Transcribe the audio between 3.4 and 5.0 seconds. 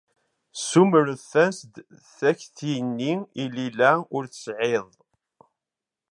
i Lila u Saɛid.